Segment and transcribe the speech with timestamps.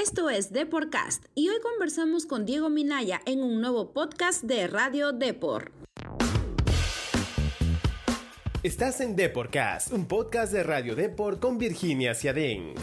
[0.00, 5.10] Esto es Deporcast y hoy conversamos con Diego Minaya en un nuevo podcast de Radio
[5.10, 5.72] Depor.
[8.62, 12.74] Estás en Deporcast, un podcast de Radio Depor con Virginia Ciadén.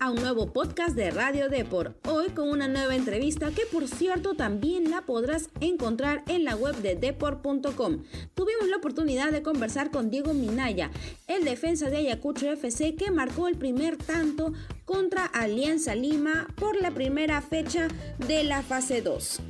[0.00, 1.94] A un nuevo podcast de Radio Depor.
[2.08, 6.74] Hoy con una nueva entrevista que por cierto también la podrás encontrar en la web
[6.76, 8.02] de depor.com.
[8.34, 10.90] Tuvimos la oportunidad de conversar con Diego Minaya,
[11.28, 14.52] el defensa de Ayacucho FC que marcó el primer tanto
[14.84, 17.86] contra Alianza Lima por la primera fecha
[18.26, 19.40] de la fase 2.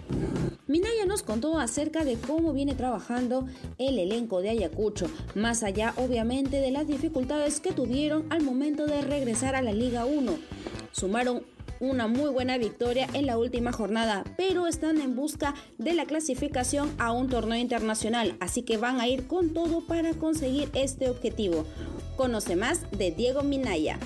[0.69, 3.47] Minaya nos contó acerca de cómo viene trabajando
[3.79, 5.07] el elenco de Ayacucho,
[5.37, 10.07] más allá obviamente de las dificultades que tuvieron al momento de regresar a la Liga
[10.07, 10.33] 1.
[10.91, 11.45] Sumaron
[11.79, 16.93] una muy buena victoria en la última jornada, pero están en busca de la clasificación
[16.99, 21.65] a un torneo internacional, así que van a ir con todo para conseguir este objetivo.
[22.17, 24.01] Conoce más de Diego Minaya.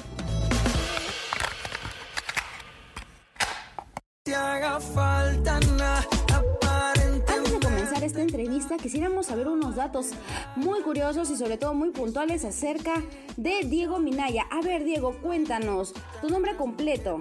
[8.03, 10.13] Esta entrevista, quisiéramos saber unos datos
[10.57, 13.03] muy curiosos y sobre todo muy puntuales acerca
[13.37, 14.47] de Diego Minaya.
[14.51, 17.19] A ver, Diego, cuéntanos tu nombre completo.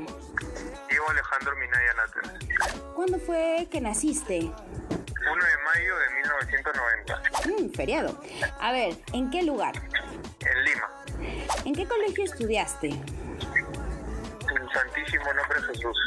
[0.89, 2.83] Diego Alejandro Minaya Náteres.
[2.95, 4.39] ¿Cuándo fue que naciste?
[4.39, 7.22] 1 de mayo de 1990.
[7.45, 8.22] Mm, feriado.
[8.59, 9.73] A ver, ¿en qué lugar?
[9.75, 10.89] En Lima.
[11.66, 12.88] ¿En qué colegio estudiaste?
[12.89, 13.02] En
[14.73, 15.97] Santísimo Nombre de Jesús.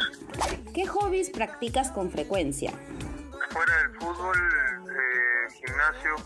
[0.72, 2.72] ¿Qué hobbies practicas con frecuencia?
[3.52, 4.36] Fuera del fútbol,
[4.88, 6.16] eh, gimnasio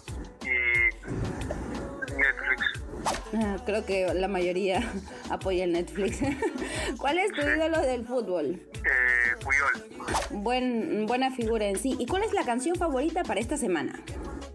[0.43, 2.87] y Netflix.
[3.35, 4.81] Ah, creo que la mayoría
[5.31, 6.19] apoya el Netflix.
[6.99, 8.63] ¿Cuál es tu ídolo del fútbol?
[8.75, 10.43] Eh, Puyol.
[10.43, 11.97] Buen, buena figura en sí.
[11.99, 14.01] ¿Y cuál es la canción favorita para esta semana?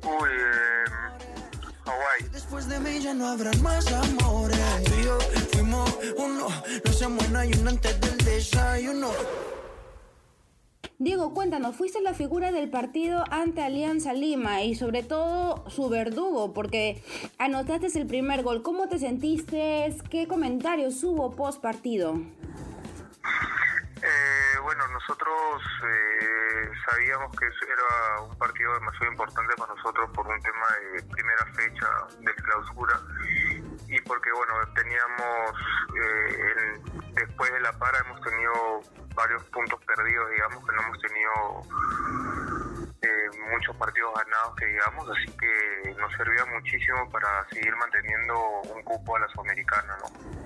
[0.03, 2.29] Uy, eh, Hawaii.
[2.31, 4.57] Después de mí ya no habrán más amores.
[4.85, 5.19] Tú y yo
[5.51, 6.47] fuimos uno,
[6.85, 9.11] no seamos nadie antes del desayuno.
[11.01, 16.53] Diego, cuéntanos, fuiste la figura del partido ante Alianza Lima y sobre todo su verdugo,
[16.53, 17.03] porque
[17.39, 18.61] anotaste el primer gol.
[18.61, 19.95] ¿Cómo te sentiste?
[20.11, 22.13] ¿Qué comentarios hubo post partido?
[24.03, 30.39] Eh, bueno, nosotros eh, sabíamos que era un partido demasiado importante para nosotros por un
[30.39, 31.87] tema de primera fecha
[32.19, 33.01] de clausura
[33.91, 35.53] y porque bueno teníamos
[35.95, 38.81] eh, en- después de la para hemos tenido
[39.15, 41.31] varios puntos perdidos digamos que no hemos tenido
[43.01, 48.39] eh, muchos partidos ganados que digamos así que nos servía muchísimo para seguir manteniendo
[48.73, 50.40] un cupo a la sudamericana ¿no?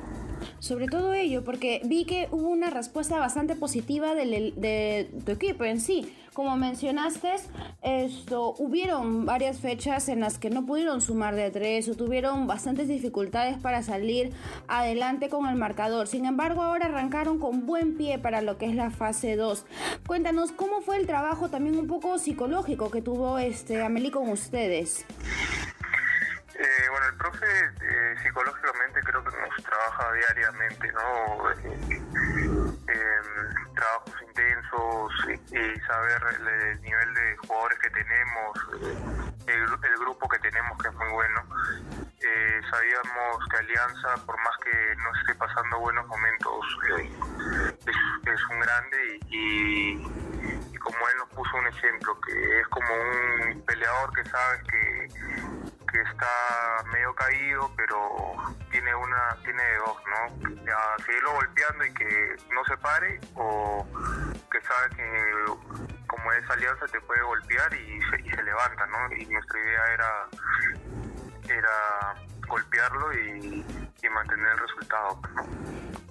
[0.60, 5.64] Sobre todo ello, porque vi que hubo una respuesta bastante positiva del, de tu equipo
[5.64, 6.12] en sí.
[6.36, 7.36] Como mencionaste,
[7.82, 12.90] esto, hubieron varias fechas en las que no pudieron sumar de tres o tuvieron bastantes
[12.90, 14.34] dificultades para salir
[14.68, 16.08] adelante con el marcador.
[16.10, 19.66] Sin embargo, ahora arrancaron con buen pie para lo que es la fase 2.
[20.06, 25.06] Cuéntanos cómo fue el trabajo también un poco psicológico que tuvo este Amelie con ustedes.
[26.58, 31.50] Eh, bueno, el profe eh, psicológicamente creo que nos trabaja diariamente, ¿no?
[32.88, 33.22] Eh,
[33.76, 35.12] trabajos intensos
[35.52, 38.58] y, saber el, el nivel de jugadores que tenemos,
[39.48, 41.42] el, gru- el grupo que tenemos que es muy bueno.
[42.22, 46.66] Eh, sabíamos que Alianza, por más que no esté pasando buenos momentos,
[46.98, 50.02] es, un grande y,
[50.80, 55.08] como él nos puso un ejemplo, que es como un peleador que sabes que
[55.92, 58.36] que está medio caído, pero
[58.76, 61.06] tiene una, tiene dos, ¿no?
[61.06, 63.88] Seguirlo golpeando y que no se pare, o
[64.52, 65.46] que sabe que
[66.08, 69.16] como es alianza te puede golpear y se, y se levanta, ¿no?
[69.16, 70.28] Y nuestra idea era,
[71.48, 72.16] era
[72.50, 73.66] golpearlo y,
[74.14, 75.20] mantener el resultado.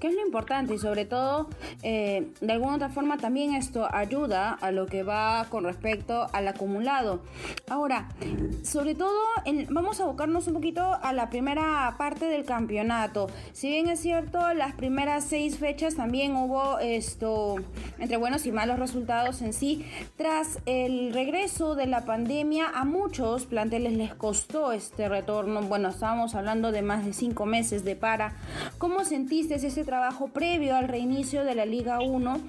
[0.05, 0.75] ¿Qué es lo importante?
[0.75, 1.49] Y sobre todo,
[1.83, 6.47] eh, de alguna otra forma también esto ayuda a lo que va con respecto al
[6.47, 7.23] acumulado.
[7.71, 8.11] Ahora,
[8.63, 9.19] sobre todo,
[9.71, 13.29] vamos a abocarnos un poquito a la primera parte del campeonato.
[13.55, 17.57] Si bien es cierto, las primeras seis fechas también hubo esto,
[17.99, 19.87] entre buenos y malos resultados en sí.
[20.19, 25.62] Tras el regreso de la pandemia, a muchos planteles les costó este retorno.
[25.62, 28.37] Bueno, estábamos hablando de más de cinco meses de para.
[28.77, 29.94] ¿Cómo sentiste ese trabajo
[30.32, 32.41] previo al reinicio de la Liga 1?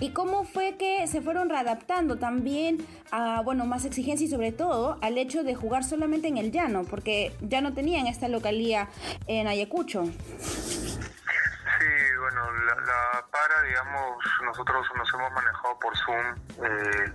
[0.00, 4.98] ¿Y cómo fue que se fueron readaptando también a, bueno, más exigencia y sobre todo
[5.00, 6.84] al hecho de jugar solamente en el llano?
[6.84, 8.88] Porque ya no tenían esta localía
[9.26, 10.04] en Ayacucho.
[10.38, 11.88] Sí,
[12.20, 12.52] bueno,
[12.86, 17.12] la para, digamos, nosotros nos hemos manejado por Zoom eh,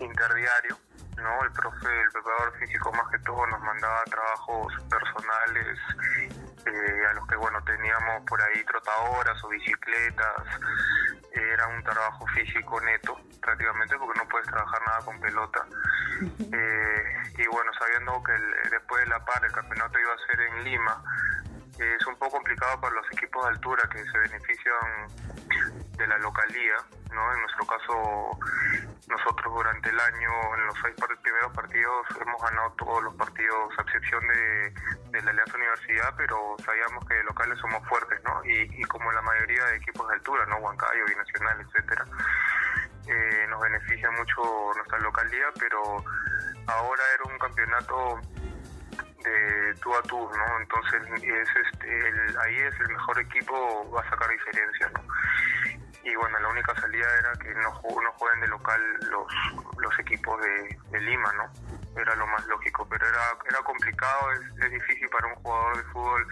[0.00, 0.76] interdiario,
[1.18, 1.44] ¿no?
[1.44, 5.78] El profe, el preparador físico más que todo nos mandaba trabajos personales
[6.66, 10.44] eh, a los que bueno teníamos por ahí trotadoras o bicicletas,
[11.32, 15.66] era un trabajo físico neto prácticamente porque no puedes trabajar nada con pelota.
[16.20, 18.32] y bueno, sabiendo que
[18.70, 21.02] después de la par el campeonato iba a ser en Lima,
[21.78, 25.08] es un poco complicado para los equipos de altura que se benefician
[25.96, 26.76] de la localía,
[27.12, 27.34] ¿no?
[27.34, 28.38] En nuestro caso,
[29.08, 33.82] nosotros durante el año, en los seis primeros partidos, hemos ganado todos los partidos, a
[33.82, 38.40] excepción de, la Alianza Universidad, pero sabíamos que locales somos fuertes, ¿no?
[38.44, 40.56] Y, como la mayoría de equipos de altura, ¿no?
[40.58, 42.04] Huancayo, Binacional, etcétera,
[43.06, 44.42] eh, nos beneficia mucho
[44.76, 46.04] nuestra localía, pero
[46.66, 48.20] ahora era un campeonato
[49.24, 50.60] de tú a tú, ¿no?
[50.60, 55.02] Entonces es este, el, ahí es el mejor equipo va a sacar diferencia, ¿no?
[56.10, 57.70] Y bueno, la única salida era que no,
[58.02, 59.26] no jueguen de local los,
[59.78, 62.00] los equipos de, de Lima, ¿no?
[62.00, 65.82] Era lo más lógico, pero era, era complicado, es, es difícil para un jugador de
[65.84, 66.26] fútbol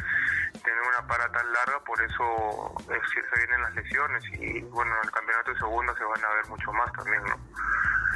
[0.65, 5.11] tener una para tan larga, por eso se vienen las lesiones y bueno, en el
[5.11, 7.37] campeonato de segunda se van a ver mucho más también, ¿no?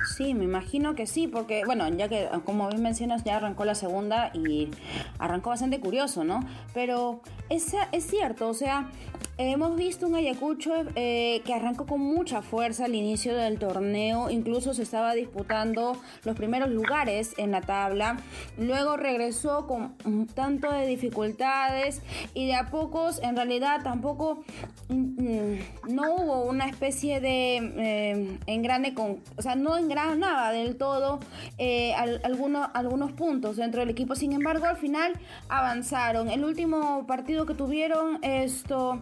[0.05, 3.75] Sí, me imagino que sí, porque, bueno, ya que como bien mencionas, ya arrancó la
[3.75, 4.71] segunda y
[5.19, 6.41] arrancó bastante curioso, ¿no?
[6.73, 7.21] Pero
[7.51, 8.89] es, es cierto, o sea,
[9.49, 14.75] hemos visto un Ayacucho eh, que arrancó con mucha fuerza al inicio del torneo, incluso
[14.75, 18.19] se estaba disputando los primeros lugares en la tabla,
[18.59, 22.03] luego regresó con un tanto de dificultades
[22.35, 24.45] y de a pocos, en realidad tampoco
[24.89, 25.59] mm, mm,
[25.89, 31.21] no hubo una especie de eh, engrane con, o sea, no engranaba del todo
[31.57, 35.15] eh, algunos, algunos puntos dentro del equipo, sin embargo al final
[35.49, 36.29] avanzaron.
[36.29, 39.01] El último partido que tuvieron esto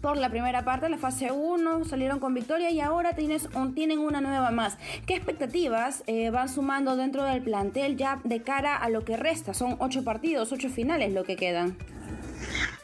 [0.00, 4.20] por la primera parte, la fase 1, salieron con victoria y ahora tienes tienen una
[4.20, 4.78] nueva más.
[5.06, 9.54] ¿Qué expectativas eh, van sumando dentro del plantel ya de cara a lo que resta?
[9.54, 11.76] Son ocho partidos, ocho finales lo que quedan.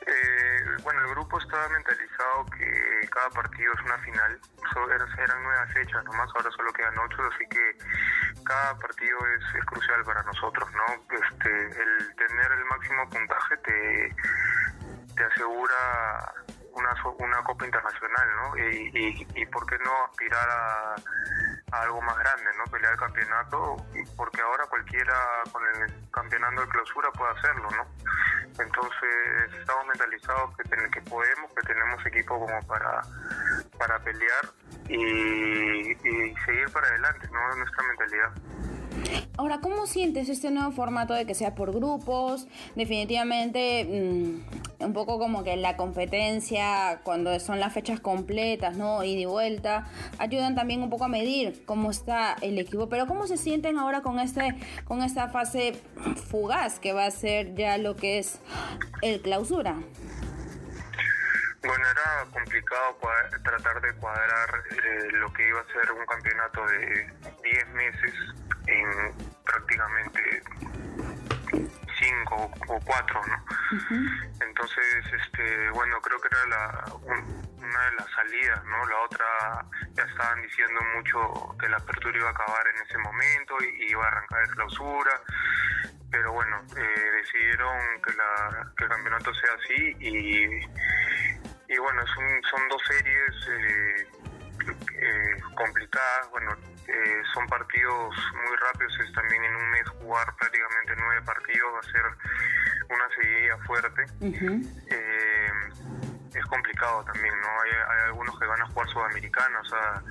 [0.07, 4.41] Eh, bueno, el grupo estaba mentalizado que cada partido es una final.
[5.19, 7.79] eran nueve fechas nomás, ahora solo quedan ocho, así que
[8.45, 11.17] cada partido es, crucial para nosotros, ¿no?
[11.17, 14.17] Este, el tener el máximo puntaje te,
[15.17, 16.44] te asegura
[16.75, 18.59] una, una Copa Internacional, ¿no?
[18.59, 20.95] Y, y, por qué no aspirar a,
[21.83, 22.65] algo más grande, ¿no?
[22.71, 23.77] Pelear el campeonato,
[24.17, 25.15] porque ahora cualquiera
[25.51, 27.87] con el campeonato de clausura puede hacerlo, ¿no?
[28.63, 33.03] Entonces estamos mentalizados que, que podemos, que tenemos equipo como para,
[33.79, 34.45] para pelear
[34.89, 37.57] y, y seguir para adelante, ¿no?
[37.57, 38.74] Nuestra mentalidad.
[39.37, 42.47] Ahora, ¿cómo sientes este nuevo formato de que sea por grupos?
[42.77, 49.03] Definitivamente, mm, un poco como que la competencia, cuando son las fechas completas, ¿no?
[49.03, 49.87] Y de vuelta,
[50.19, 52.89] ayudan también un poco a medir cómo está el equipo.
[52.89, 54.55] Pero ¿cómo se sienten ahora con, este,
[54.85, 55.73] con esta fase
[56.29, 58.39] fugaz que va a ser ya lo que es
[59.03, 59.77] el clausura?
[61.65, 62.99] Bueno, era complicado
[63.43, 67.11] tratar de cuadrar eh, lo que iba a ser un campeonato de
[67.43, 68.15] 10 meses
[68.67, 69.13] en
[69.45, 70.43] prácticamente
[71.99, 73.45] 5 o 4, ¿no?
[74.47, 76.85] Entonces, este, bueno, creo que era la,
[77.57, 78.87] una de las salidas, ¿no?
[78.87, 79.65] La otra,
[79.95, 84.05] ya estaban diciendo mucho que la apertura iba a acabar en ese momento y, iba
[84.05, 85.21] a arrancar de clausura
[86.11, 90.61] pero bueno, eh, decidieron que, la, que el campeonato sea así y
[91.69, 94.09] y bueno, son, son dos series eh,
[95.01, 96.53] eh, complicadas, bueno,
[96.89, 98.15] eh, son partidos
[98.47, 102.03] muy rápidos, es también en un mes jugar prácticamente nueve partidos va a ser
[102.91, 104.05] una seguida fuerte.
[106.35, 107.49] es complicado también, ¿no?
[107.63, 110.03] Hay, hay, algunos que van a jugar sudamericana, o sea,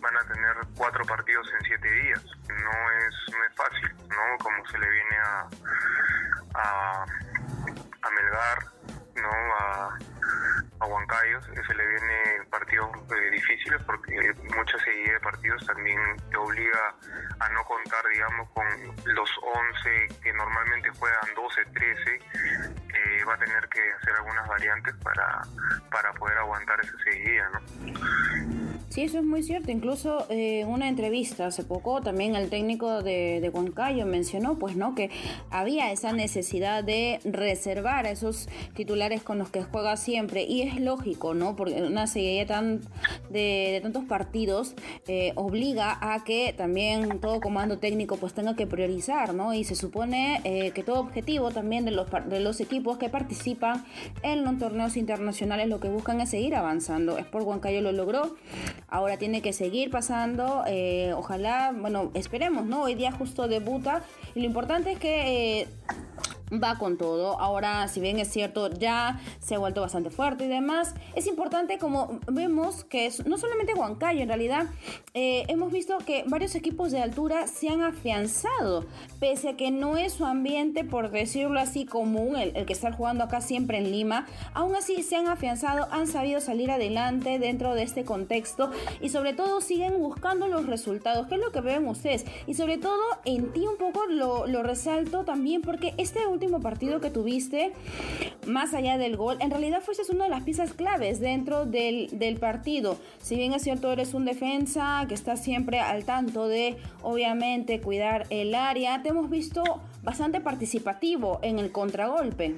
[0.00, 2.24] van a tener cuatro partidos en siete días.
[2.48, 4.38] No es, no es fácil, ¿no?
[4.38, 5.48] Como se le viene a,
[6.54, 7.04] a,
[8.02, 8.73] a Melgar,
[9.16, 9.30] ¿no?
[9.30, 9.98] A,
[10.80, 15.98] a Huancayo se le viene partidos eh, difíciles porque mucha seguida de partidos también
[16.30, 16.94] te obliga
[17.40, 18.66] a no contar, digamos, con
[19.14, 24.94] los 11 que normalmente juegan 12, 13, eh, va a tener que hacer algunas variantes
[24.96, 25.42] para,
[25.90, 28.53] para poder aguantar esa seguida, ¿no?
[28.94, 29.72] Sí, eso es muy cierto.
[29.72, 34.76] Incluso eh, en una entrevista hace poco también el técnico de, de Huancayo mencionó pues
[34.76, 35.10] no que
[35.50, 40.80] había esa necesidad de reservar a esos titulares con los que juega siempre y es
[40.80, 41.56] lógico, ¿no?
[41.56, 42.82] Porque una serie tan
[43.30, 44.76] de, tantos partidos
[45.08, 49.54] eh, obliga a que también todo comando técnico pues tenga que priorizar, ¿no?
[49.54, 53.84] Y se supone eh, que todo objetivo también de los, de los equipos que participan
[54.22, 57.18] en los torneos internacionales lo que buscan es seguir avanzando.
[57.18, 58.36] Es por Huancayo lo logró
[58.94, 62.82] ahora tiene que seguir pasando, eh, ojalá, bueno, esperemos, ¿no?
[62.82, 64.02] Hoy día justo debuta
[64.36, 65.62] y lo importante es que...
[65.62, 65.68] Eh,
[66.52, 67.40] va con todo.
[67.40, 71.78] Ahora, si bien es cierto, ya se ha vuelto bastante fuerte y demás, es importante
[71.78, 74.66] como vemos que es, no solamente Huancayo, en realidad
[75.14, 78.86] eh, hemos visto que varios equipos de altura se han afianzado,
[79.20, 82.92] pese a que no es su ambiente, por decirlo así, común, el, el que está
[82.92, 87.74] jugando acá siempre en Lima, aún así se han afianzado, han sabido salir adelante dentro
[87.74, 88.70] de este contexto
[89.00, 92.24] y sobre todo siguen buscando los resultados, que es lo que ven ustedes.
[92.46, 97.10] Y sobre todo en ti un poco lo resalto también porque este último partido que
[97.10, 97.72] tuviste,
[98.46, 102.36] más allá del gol, en realidad fuiste una de las piezas claves dentro del, del
[102.38, 102.98] partido.
[103.22, 108.26] Si bien es cierto, eres un defensa que está siempre al tanto de, obviamente, cuidar
[108.30, 109.62] el área, te hemos visto
[110.02, 112.54] bastante participativo en el contragolpe.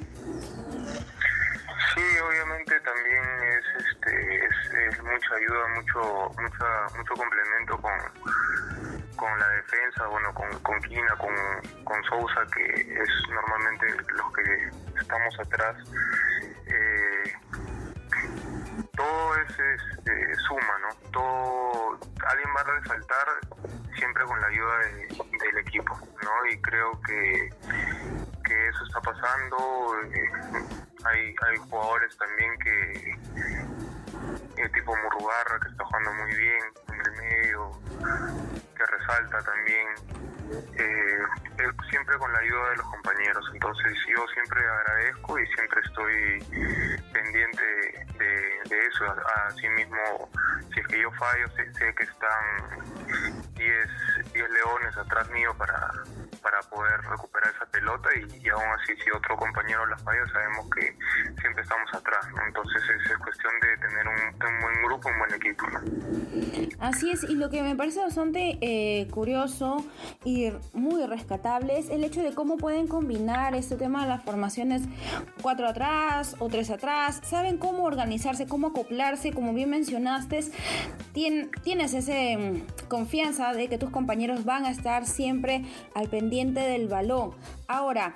[1.95, 3.25] Sí, obviamente también
[3.57, 6.31] es, este, es, es mucha ayuda, mucho,
[6.99, 7.93] mucho complemento con,
[9.17, 11.35] con la defensa, bueno, con, con Quina, con,
[11.85, 14.71] con Sousa, que es normalmente los que
[15.01, 15.77] estamos atrás.
[16.67, 17.33] Eh,
[18.97, 21.11] todo es, es eh, suma, ¿no?
[21.13, 23.29] Todo, alguien va a resaltar
[23.97, 25.09] siempre con la ayuda de,
[25.45, 26.47] del equipo, ¿no?
[26.51, 27.51] Y creo que,
[28.45, 29.95] que eso está pasando.
[30.13, 30.31] Eh,
[31.05, 33.11] hay, hay jugadores también que,
[34.63, 37.71] eh, tipo Murugarra, que está jugando muy bien en el medio,
[39.07, 39.89] que resalta también.
[40.79, 41.19] Eh,
[41.59, 43.45] eh, siempre con la ayuda de los compañeros.
[43.53, 49.05] Entonces yo siempre agradezco y siempre estoy pendiente de, de eso.
[49.49, 50.29] Así mismo,
[50.73, 53.89] si es que yo fallo, sé, sé que están 10,
[54.33, 55.91] 10 leones atrás mío para,
[56.47, 60.71] para poder recuperar esa pelota y, y, aún así si otro compañero la falla sabemos
[60.71, 60.97] que
[61.41, 62.47] siempre estamos atrás, ¿no?
[62.47, 65.81] Entonces es, es, cuestión de tener un, un, buen grupo, un buen equipo, ¿no?
[66.79, 69.85] Así es, y lo que me parece bastante eh, curioso
[70.25, 74.83] y muy rescatable es el hecho de cómo pueden combinar este tema de las formaciones
[75.43, 80.45] cuatro atrás o tres atrás, saben cómo organizarse, cómo acoplarse, como bien mencionaste,
[81.13, 86.36] tien, tienes esa um, confianza de que tus compañeros van a estar siempre al pendiente
[86.45, 87.33] del balón.
[87.67, 88.15] Ahora,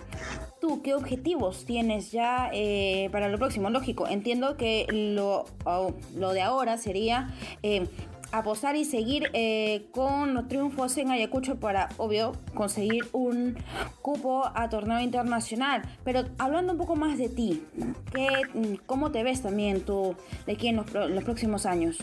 [0.61, 3.71] ¿tú qué objetivos tienes ya eh, para lo próximo?
[3.71, 7.35] Lógico, entiendo que lo, oh, lo de ahora sería...
[7.62, 7.89] Eh,
[8.33, 13.57] apostar y seguir eh, con los triunfos en Ayacucho para, obvio, conseguir un
[14.03, 15.83] cupo a torneo internacional.
[16.05, 17.67] Pero hablando un poco más de ti,
[18.12, 20.15] ¿qué, ¿cómo te ves también tú
[20.47, 21.99] de aquí en los, los próximos años?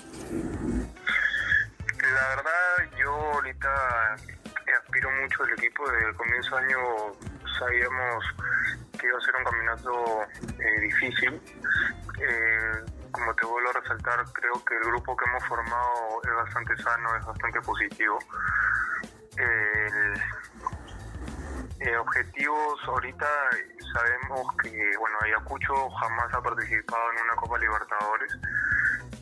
[2.02, 4.16] La verdad, yo ahorita
[4.98, 5.89] aspiro mucho el equipo.
[5.92, 6.80] Desde el comienzo de año
[7.60, 8.25] sabíamos
[9.00, 10.24] que iba a ser un caminato
[10.60, 11.42] eh, difícil.
[12.20, 16.77] Eh, como te vuelvo a resaltar, creo que el grupo que hemos formado es bastante
[16.77, 18.20] sano, es bastante positivo.
[19.38, 20.13] Eh,
[22.00, 23.27] objetivos, ahorita
[23.94, 28.38] sabemos que, bueno, Ayacucho jamás ha participado en una Copa Libertadores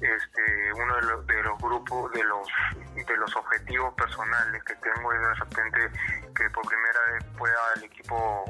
[0.01, 2.47] este uno de los, de los, grupos de los
[2.95, 5.91] de los objetivos personales que tengo es de repente
[6.35, 8.45] que por primera vez pueda el equipo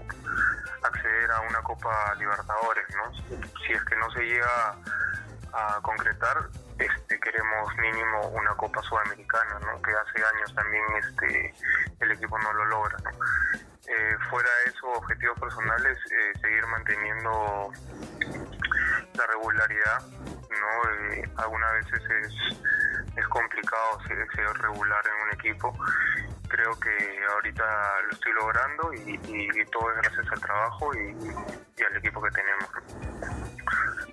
[0.84, 3.14] acceder a una Copa Libertadores no
[3.66, 4.76] si es que no se llega
[5.54, 6.50] a concretar
[6.80, 11.54] este queremos mínimo una Copa Sudamericana no que hace años también este
[12.00, 12.98] el equipo no lo logra
[13.88, 17.72] eh, fuera de eso objetivos personales eh, seguir manteniendo
[19.16, 20.02] la regularidad
[20.60, 21.14] ¿no?
[21.14, 22.58] Eh, algunas veces es,
[23.18, 24.18] es complicado ser,
[24.62, 25.74] regular en un equipo.
[26.48, 27.64] Creo que ahorita
[28.08, 32.70] lo estoy logrando y, todo es gracias al trabajo y, al equipo que tenemos.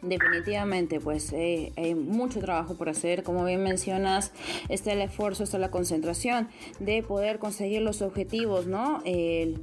[0.01, 3.23] Definitivamente, pues eh, hay mucho trabajo por hacer.
[3.23, 4.33] Como bien mencionas,
[4.69, 6.49] está el esfuerzo, está la concentración
[6.81, 9.03] de poder conseguir los objetivos, ¿no?
[9.05, 9.63] En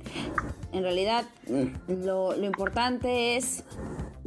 [0.72, 1.26] realidad,
[1.88, 3.66] lo importante es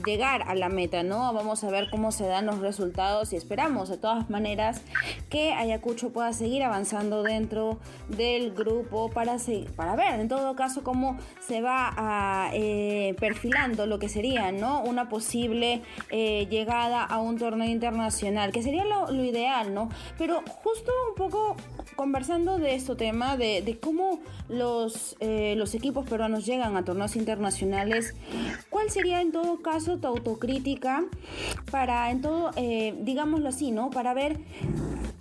[0.04, 1.32] llegar a la meta, ¿no?
[1.32, 4.82] Vamos a ver cómo se dan los resultados y esperamos de todas maneras
[5.28, 9.36] que Ayacucho pueda seguir avanzando dentro del grupo para,
[9.76, 14.82] para ver en todo caso cómo se va eh, perfilando lo que sería, ¿no?
[14.82, 19.88] Una posible eh, llegada a un torneo internacional, que sería lo, lo, ideal, ¿no?
[20.18, 21.56] Pero justo un poco
[21.96, 27.16] conversando de este tema, de, de cómo los, eh, los equipos peruanos llegan a torneos
[27.16, 28.14] internacionales,
[28.82, 31.04] ¿cuál sería en todo caso tu autocrítica
[31.70, 33.90] para en todo, eh, digámoslo así, ¿no?
[33.90, 34.40] Para ver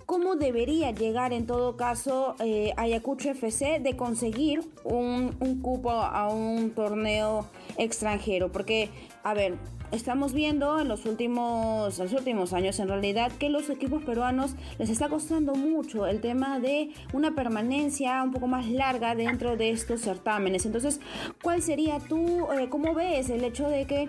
[0.04, 6.28] cómo debería llegar en todo caso eh, Ayacucho FC de conseguir un, un, cupo a
[6.28, 7.46] un torneo
[7.78, 8.90] extranjero, porque
[9.22, 9.56] a ver,
[9.92, 14.90] estamos viendo en los últimos, los últimos años en realidad que los equipos peruanos les
[14.90, 20.00] está costando mucho el tema de una permanencia un poco más larga dentro de estos
[20.00, 20.66] certámenes.
[20.66, 21.00] Entonces,
[21.42, 24.08] ¿cuál sería tú, eh, cómo ves el hecho de que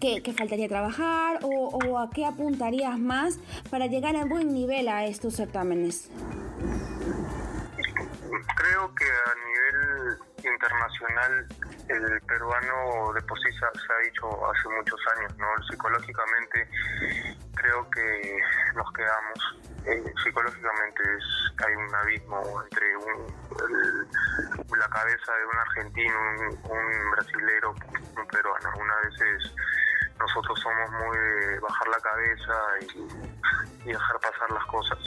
[0.00, 3.38] ¿Qué, faltaría trabajar o, o, a qué apuntarías más
[3.70, 6.10] para llegar a buen nivel a estos certámenes?
[8.56, 11.46] Creo que a nivel internacional
[11.88, 15.46] el peruano de por se, ha dicho hace muchos años, ¿no?
[15.68, 16.68] Psicológicamente
[17.54, 18.40] creo que
[18.74, 19.58] nos quedamos.
[19.84, 23.26] Eh, psicológicamente es, hay un abismo entre un,
[24.78, 27.74] la cabeza de un argentino, un, un brasilero,
[28.16, 28.68] un peruano.
[28.70, 29.54] Algunas veces
[30.18, 34.98] nosotros somos muy bajar la cabeza y, y dejar pasar las cosas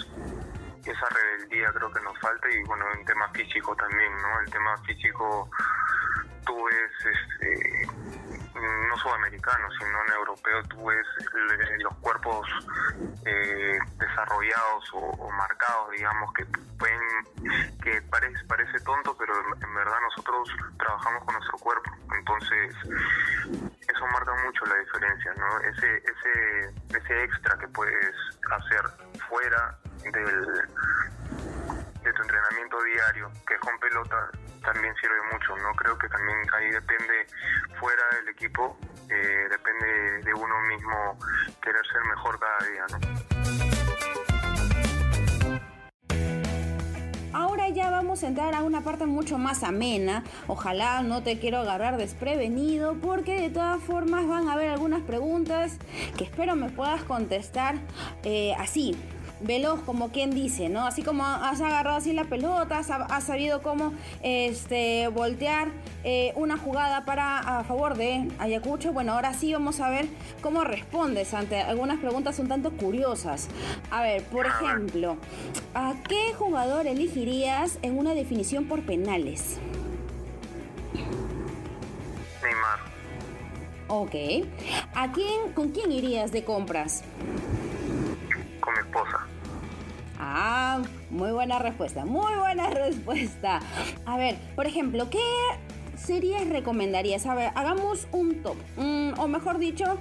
[0.91, 4.39] esa rebeldía creo que nos falta y bueno, en tema físico también, ¿no?
[4.41, 5.49] El tema físico
[6.45, 7.87] tú ves, este,
[8.55, 11.05] no sudamericano, sino en europeo, tú ves
[11.79, 12.47] los cuerpos
[13.25, 16.45] eh, desarrollados o, marcados, digamos, que
[16.77, 16.99] pueden,
[17.83, 21.91] que parece, parece tonto, pero en, verdad nosotros trabajamos con nuestro cuerpo.
[22.17, 22.75] Entonces,
[23.87, 25.59] eso marca mucho la diferencia, ¿no?
[25.61, 28.15] Ese, ese, ese extra que puedes
[28.51, 28.81] hacer
[29.29, 30.45] fuera del,
[32.03, 34.29] de tu entrenamiento diario, que es con pelota,
[34.65, 35.73] también sirve mucho, ¿no?
[35.75, 37.27] Creo que también ahí depende,
[37.79, 38.77] fuera del equipo,
[39.09, 41.17] eh, depende de uno mismo
[41.61, 42.85] querer ser mejor cada día,
[47.33, 50.23] Ahora ya vamos a entrar a una parte mucho más amena.
[50.47, 55.77] Ojalá no te quiero agarrar desprevenido porque de todas formas van a haber algunas preguntas
[56.17, 57.75] que espero me puedas contestar
[58.23, 58.95] eh, así,
[59.41, 60.85] veloz, como quien dice, ¿no?
[60.85, 65.69] Así como has agarrado así la pelota, has, sabido cómo este, voltear
[66.03, 68.93] eh, una jugada para a favor de Ayacucho.
[68.93, 70.07] Bueno, ahora sí vamos a ver
[70.41, 73.47] cómo respondes ante algunas preguntas un tanto curiosas.
[73.91, 75.17] A ver, por ejemplo,
[75.73, 79.57] ¿a qué jugador elegirías en una definición por penales?
[82.43, 82.79] Neymar.
[83.87, 84.15] Ok.
[84.95, 87.03] ¿A quién, con quién irías de compras?
[88.59, 89.24] Con mi esposa.
[90.37, 93.61] Ah, muy buena respuesta, muy buena respuesta.
[94.05, 95.23] A ver, por ejemplo, ¿qué
[95.95, 97.25] series recomendarías?
[97.25, 99.97] A ver, hagamos un top, mm, o mejor dicho,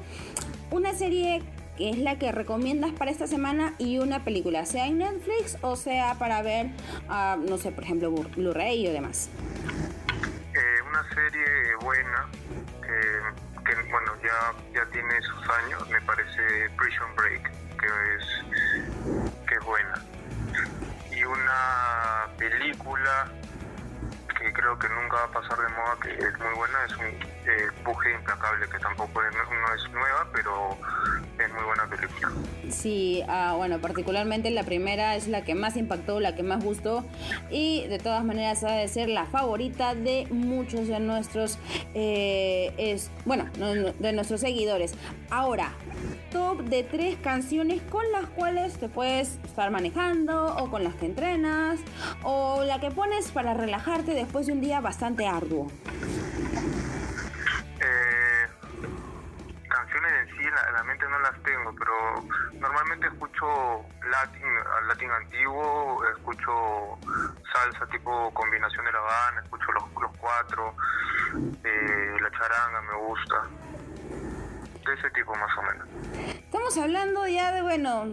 [0.73, 1.41] una serie
[1.77, 5.77] que es la que recomiendas para esta semana y una película, sea en Netflix o
[5.77, 6.67] sea para ver,
[7.09, 9.31] uh, no sé, por ejemplo, Blu-ray o demás.
[10.53, 12.29] Eh, una serie buena,
[12.83, 17.87] que bueno, ya, ya tiene sus años, me parece Prison Break, que
[19.55, 19.95] es buena.
[21.27, 23.27] Una película
[24.39, 27.07] que creo que nunca va a pasar de moda, que es muy buena, es un
[27.07, 30.77] eh, Puje Implacable, que tampoco es, no es nueva, pero
[31.39, 32.31] es muy buena película.
[32.71, 37.05] Sí, ah, bueno, particularmente la primera es la que más impactó, la que más gustó
[37.51, 41.59] y de todas maneras ha de ser la favorita de muchos de nuestros,
[41.95, 43.47] eh, es, bueno,
[43.99, 44.95] de nuestros seguidores.
[45.31, 45.73] Ahora,
[46.35, 51.79] de tres canciones con las cuales te puedes estar manejando o con las que entrenas
[52.25, 55.69] o la que pones para relajarte después de un día bastante arduo.
[57.81, 58.49] Eh,
[59.69, 62.25] canciones en sí la, mente no las tengo, pero
[62.59, 63.85] normalmente escucho
[64.89, 66.99] latin antiguo, escucho
[67.53, 70.75] salsa tipo combinación de la banda, escucho los, los cuatro,
[71.63, 73.43] eh, la charanga me gusta
[74.87, 75.89] de ese tipo más o menos.
[76.45, 78.07] Estamos hablando ya de, bueno,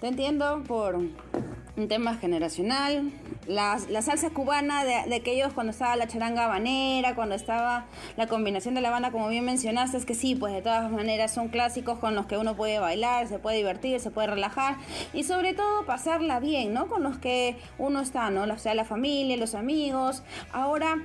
[0.00, 3.12] te entiendo por un tema generacional,
[3.46, 8.26] la, la salsa cubana de, de, aquellos cuando estaba la charanga habanera, cuando estaba la
[8.26, 11.48] combinación de la banda, como bien mencionaste, es que sí, pues de todas maneras son
[11.48, 14.76] clásicos con los que uno puede bailar, se puede divertir, se puede relajar
[15.12, 16.88] y sobre todo pasarla bien, ¿no?
[16.88, 18.42] Con los que uno está, ¿no?
[18.42, 20.22] O sea, la familia, los amigos.
[20.52, 20.98] Ahora,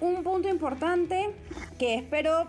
[0.00, 1.34] un punto importante
[1.78, 2.48] que espero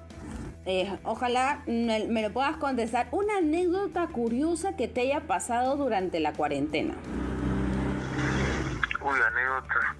[0.68, 3.08] eh, ojalá me, lo puedas contestar.
[3.12, 6.96] Una anécdota curiosa que te haya pasado durante la cuarentena.
[9.02, 9.96] Uy, anécdota.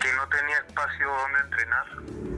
[0.00, 1.86] Que no tenía espacio donde entrenar.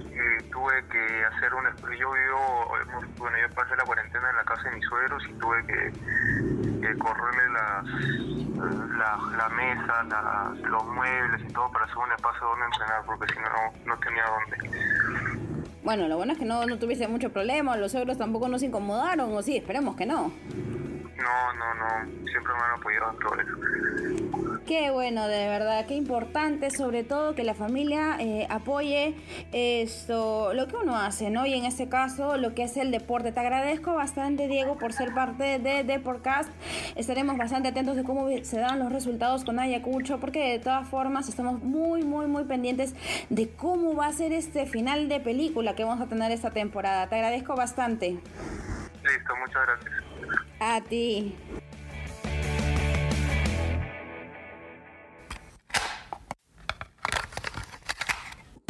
[0.08, 1.66] Y tuve que hacer un...
[1.98, 2.72] Yo vivo...
[3.18, 5.92] Bueno, yo pasé la cuarentena en la casa de mis suegros y tuve que,
[6.98, 7.84] correrle las,
[9.36, 10.02] la, mesa,
[10.64, 14.24] los muebles y todo para hacer un espacio donde entrenar porque si no, no tenía
[14.24, 15.57] dónde.
[15.82, 19.32] Bueno, lo bueno es que no, no tuviese mucho problema, los suegros tampoco nos incomodaron,
[19.34, 20.32] o sí, esperemos que no.
[21.16, 23.97] No, no, no, siempre me han apoyado en.
[24.68, 29.14] Qué bueno, de verdad, qué importante, sobre todo que la familia eh, apoye
[29.50, 31.46] esto, lo que uno hace, ¿no?
[31.46, 33.32] Y en este caso, lo que es el deporte.
[33.32, 36.50] Te agradezco bastante, Diego, por ser parte de Deportcast.
[36.96, 41.30] Estaremos bastante atentos de cómo se dan los resultados con Ayacucho, porque de todas formas
[41.30, 42.94] estamos muy, muy, muy pendientes
[43.30, 47.08] de cómo va a ser este final de película que vamos a tener esta temporada.
[47.08, 48.10] Te agradezco bastante.
[48.10, 49.94] Listo, muchas gracias.
[50.60, 51.34] A ti.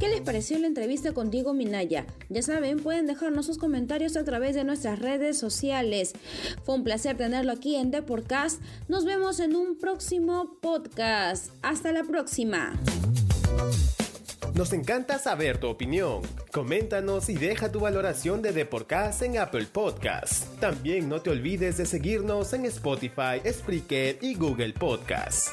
[0.09, 2.07] ¿Qué les pareció la entrevista con Diego Minaya?
[2.31, 6.15] Ya saben, pueden dejarnos sus comentarios a través de nuestras redes sociales.
[6.65, 8.63] Fue un placer tenerlo aquí en The Podcast.
[8.89, 11.53] Nos vemos en un próximo podcast.
[11.61, 12.73] Hasta la próxima.
[14.55, 16.23] Nos encanta saber tu opinión.
[16.53, 20.47] Coméntanos y deja tu valoración de The Podcast en Apple Podcasts.
[20.59, 25.53] También no te olvides de seguirnos en Spotify, Spreaker y Google Podcasts.